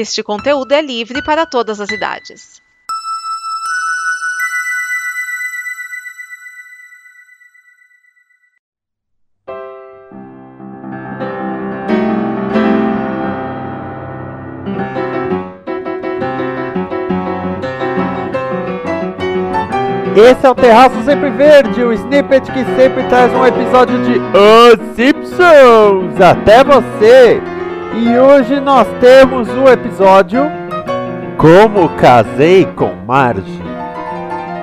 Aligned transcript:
Este 0.00 0.22
conteúdo 0.22 0.70
é 0.70 0.80
livre 0.80 1.20
para 1.24 1.44
todas 1.44 1.80
as 1.80 1.90
idades. 1.90 2.62
Esse 20.14 20.46
é 20.46 20.48
o 20.48 20.54
Terraço 20.54 21.02
Sempre 21.04 21.30
Verde, 21.30 21.82
o 21.82 21.92
snippet 21.92 22.52
que 22.52 22.64
sempre 22.76 23.02
traz 23.08 23.32
um 23.32 23.44
episódio 23.44 24.00
de 24.04 24.20
Os 24.20 24.94
Simpsons 24.94 26.20
até 26.20 26.62
você. 26.62 27.57
E 27.96 28.18
hoje 28.18 28.60
nós 28.60 28.86
temos 29.00 29.48
o 29.48 29.68
episódio 29.68 30.42
Como 31.36 31.88
Casei 31.96 32.64
com 32.64 32.92
Marge, 33.06 33.62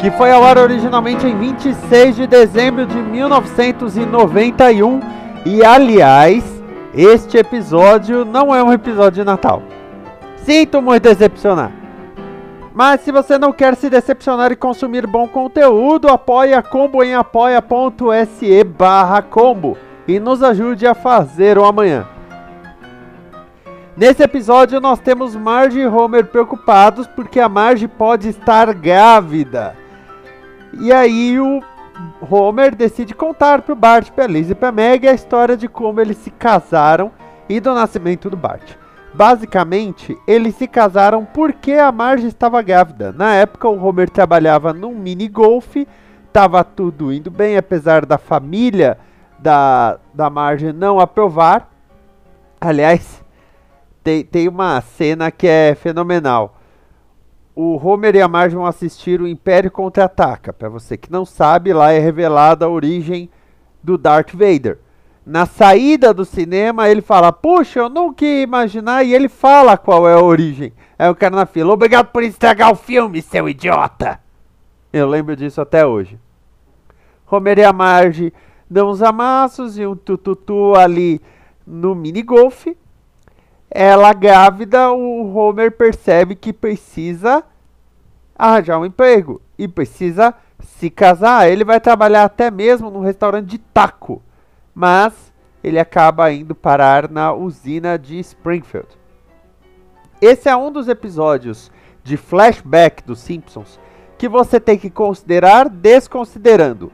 que 0.00 0.10
foi 0.10 0.30
ao 0.30 0.44
ar 0.44 0.58
originalmente 0.58 1.26
em 1.26 1.36
26 1.36 2.16
de 2.16 2.26
dezembro 2.26 2.86
de 2.86 2.96
1991. 2.96 5.00
E 5.46 5.64
aliás, 5.64 6.44
este 6.94 7.38
episódio 7.38 8.24
não 8.24 8.54
é 8.54 8.62
um 8.62 8.72
episódio 8.72 9.22
de 9.22 9.24
Natal. 9.24 9.62
Sinto 10.36 10.80
muito 10.80 11.02
decepcionar. 11.02 11.72
Mas 12.74 13.00
se 13.00 13.10
você 13.10 13.38
não 13.38 13.52
quer 13.52 13.74
se 13.76 13.88
decepcionar 13.88 14.52
e 14.52 14.56
consumir 14.56 15.06
bom 15.06 15.26
conteúdo, 15.26 16.08
apoie 16.08 16.54
a 16.54 16.62
Combo 16.62 17.02
em 17.02 17.14
apoia.se 17.14 18.64
barra 18.64 19.22
combo 19.22 19.78
e 20.06 20.20
nos 20.20 20.42
ajude 20.42 20.86
a 20.86 20.94
fazer 20.94 21.56
o 21.56 21.64
amanhã. 21.64 22.13
Nesse 23.96 24.24
episódio 24.24 24.80
nós 24.80 24.98
temos 24.98 25.36
Marge 25.36 25.78
e 25.78 25.86
Homer 25.86 26.26
preocupados 26.26 27.06
porque 27.06 27.38
a 27.38 27.48
Marge 27.48 27.86
pode 27.86 28.28
estar 28.28 28.74
grávida. 28.74 29.76
E 30.80 30.92
aí 30.92 31.38
o 31.38 31.62
Homer 32.20 32.74
decide 32.74 33.14
contar 33.14 33.62
para 33.62 33.72
o 33.72 33.76
Bart, 33.76 34.10
para 34.10 34.26
Liz 34.26 34.50
e 34.50 34.54
para 34.54 34.72
Meg 34.72 35.06
a 35.06 35.12
história 35.12 35.56
de 35.56 35.68
como 35.68 36.00
eles 36.00 36.16
se 36.16 36.30
casaram 36.32 37.12
e 37.48 37.60
do 37.60 37.72
nascimento 37.72 38.28
do 38.28 38.36
Bart. 38.36 38.72
Basicamente, 39.14 40.18
eles 40.26 40.56
se 40.56 40.66
casaram 40.66 41.24
porque 41.24 41.74
a 41.74 41.92
Marge 41.92 42.26
estava 42.26 42.60
grávida. 42.62 43.12
Na 43.12 43.32
época, 43.34 43.68
o 43.68 43.80
Homer 43.80 44.10
trabalhava 44.10 44.72
num 44.72 44.92
mini 44.92 45.28
golf, 45.28 45.76
estava 46.26 46.64
tudo 46.64 47.12
indo 47.12 47.30
bem, 47.30 47.56
apesar 47.56 48.04
da 48.04 48.18
família 48.18 48.98
da, 49.38 50.00
da 50.12 50.28
Marge 50.28 50.72
não 50.72 50.98
aprovar. 50.98 51.70
Aliás, 52.60 53.23
tem, 54.04 54.24
tem 54.24 54.46
uma 54.46 54.80
cena 54.80 55.30
que 55.30 55.48
é 55.48 55.74
fenomenal. 55.74 56.60
O 57.56 57.76
Homer 57.76 58.14
e 58.14 58.20
a 58.20 58.28
Marge 58.28 58.54
vão 58.54 58.66
assistir 58.66 59.20
o 59.20 59.26
Império 59.26 59.70
Contra-Ataca. 59.70 60.52
Para 60.52 60.68
você 60.68 60.96
que 60.96 61.10
não 61.10 61.24
sabe, 61.24 61.72
lá 61.72 61.90
é 61.90 61.98
revelada 61.98 62.66
a 62.66 62.68
origem 62.68 63.28
do 63.82 63.98
Darth 63.98 64.32
Vader 64.32 64.78
na 65.26 65.46
saída 65.46 66.12
do 66.12 66.24
cinema, 66.24 66.88
ele 66.88 67.00
fala: 67.00 67.32
Puxa, 67.32 67.80
eu 67.80 67.88
nunca 67.88 68.24
ia 68.24 68.42
imaginar. 68.42 69.04
E 69.04 69.14
ele 69.14 69.28
fala 69.28 69.76
qual 69.76 70.08
é 70.08 70.14
a 70.14 70.22
origem. 70.22 70.72
Aí 70.98 71.08
o 71.08 71.14
cara 71.14 71.34
na 71.34 71.46
fila: 71.46 71.72
Obrigado 71.72 72.08
por 72.08 72.22
estragar 72.22 72.70
o 72.70 72.76
filme, 72.76 73.22
seu 73.22 73.48
idiota. 73.48 74.20
Eu 74.92 75.08
lembro 75.08 75.34
disso 75.34 75.60
até 75.60 75.86
hoje. 75.86 76.18
Homer 77.30 77.58
e 77.58 77.64
a 77.64 77.72
Marge 77.72 78.32
dão 78.70 78.90
uns 78.90 79.02
amassos 79.02 79.78
e 79.78 79.86
um 79.86 79.96
tututu 79.96 80.74
ali 80.76 81.20
no 81.66 81.94
mini 81.94 82.22
golf. 82.22 82.66
Ela 83.74 84.12
grávida, 84.12 84.92
o 84.92 85.34
Homer 85.34 85.72
percebe 85.72 86.36
que 86.36 86.52
precisa 86.52 87.42
arranjar 88.38 88.78
um 88.78 88.86
emprego 88.86 89.42
e 89.58 89.66
precisa 89.66 90.32
se 90.62 90.88
casar. 90.88 91.50
Ele 91.50 91.64
vai 91.64 91.80
trabalhar 91.80 92.24
até 92.24 92.50
mesmo 92.50 92.88
num 92.88 93.00
restaurante 93.00 93.48
de 93.48 93.58
taco 93.58 94.22
mas 94.74 95.32
ele 95.62 95.78
acaba 95.78 96.30
indo 96.32 96.54
parar 96.54 97.08
na 97.08 97.32
usina 97.32 97.98
de 97.98 98.18
Springfield. 98.18 98.88
Esse 100.20 100.48
é 100.48 100.56
um 100.56 100.72
dos 100.72 100.88
episódios 100.88 101.70
de 102.02 102.16
flashback 102.16 103.02
dos 103.04 103.20
Simpsons 103.20 103.78
que 104.18 104.28
você 104.28 104.58
tem 104.58 104.78
que 104.78 104.90
considerar 104.90 105.68
desconsiderando. 105.68 106.90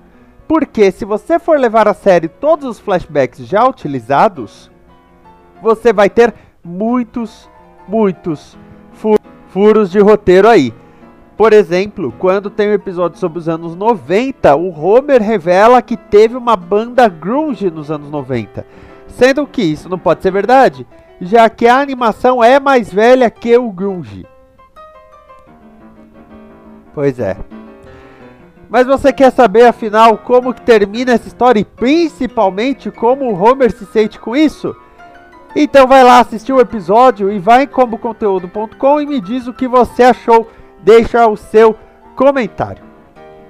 Porque 0.47 0.91
se 0.91 1.05
você 1.05 1.39
for 1.39 1.59
levar 1.59 1.87
a 1.87 1.95
sério 1.95 2.29
todos 2.29 2.69
os 2.69 2.81
flashbacks 2.81 3.47
já 3.47 3.65
utilizados, 3.67 4.71
você 5.63 5.93
vai 5.93 6.11
ter 6.11 6.35
muitos, 6.65 7.49
muitos 7.89 8.57
furos 9.51 9.91
de 9.91 9.99
roteiro 9.99 10.49
aí. 10.49 10.73
Por 11.37 11.53
exemplo, 11.53 12.13
quando 12.19 12.51
tem 12.51 12.69
um 12.69 12.75
episódio 12.75 13.19
sobre 13.19 13.39
os 13.39 13.49
anos 13.49 13.75
90, 13.75 14.55
o 14.57 14.79
Homer 14.79 15.23
revela 15.23 15.81
que 15.81 15.97
teve 15.97 16.37
uma 16.37 16.55
banda 16.55 17.09
grunge 17.09 17.71
nos 17.71 17.91
anos 17.91 18.11
90. 18.11 18.67
Sendo 19.09 19.47
que 19.47 19.63
isso 19.63 19.89
não 19.89 19.99
pode 19.99 20.23
ser 20.23 20.31
verdade, 20.31 20.87
já 21.21 21.49
que 21.49 21.67
a 21.67 21.81
animação 21.81 22.45
é 22.45 22.61
mais 22.61 22.93
velha 22.93 23.31
que 23.31 23.57
o 23.57 23.71
grunge. 23.73 24.27
Pois 26.95 27.19
é. 27.19 27.37
Mas 28.69 28.87
você 28.87 29.13
quer 29.13 29.33
saber 29.33 29.65
afinal 29.65 30.19
como 30.19 30.55
que 30.55 30.61
termina 30.61 31.13
essa 31.13 31.27
história 31.27 31.59
e 31.59 31.65
principalmente 31.65 32.91
como 32.91 33.25
o 33.25 33.43
Homer 33.43 33.73
se 33.73 33.85
sente 33.87 34.19
com 34.21 34.37
isso? 34.37 34.77
Então 35.55 35.87
vai 35.87 36.05
lá 36.05 36.21
assistir 36.21 36.53
o 36.53 36.61
episódio 36.61 37.31
e 37.31 37.39
vai 37.39 37.65
em 37.65 37.67
comboconteúdo.com 37.67 39.01
e 39.01 39.07
me 39.07 39.21
diz 39.21 39.47
o 39.47 39.53
que 39.53 39.67
você 39.67 40.05
achou 40.05 40.49
deixa 40.83 41.27
o 41.27 41.37
seu 41.37 41.77
comentário. 42.15 42.85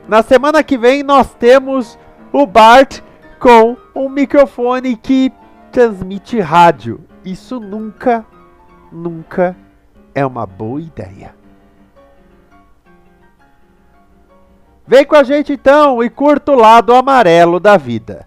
Na 0.09 0.23
semana 0.23 0.63
que 0.63 0.79
vem 0.79 1.03
nós 1.03 1.35
temos 1.35 1.99
o 2.33 2.47
Bart 2.47 3.01
com 3.39 3.77
um 3.95 4.09
microfone 4.09 4.97
que 4.97 5.33
transmite 5.71 6.41
rádio. 6.41 7.01
Isso 7.25 7.61
nunca, 7.61 8.25
nunca 8.91 9.55
é 10.15 10.25
uma 10.25 10.47
boa 10.47 10.81
ideia. 10.81 11.35
Vem 14.87 15.05
com 15.05 15.15
a 15.15 15.23
gente 15.23 15.53
então 15.53 16.03
e 16.03 16.11
curta 16.11 16.53
o 16.53 16.57
lado 16.57 16.95
amarelo 16.95 17.61
da 17.61 17.77
vida. 17.77 18.27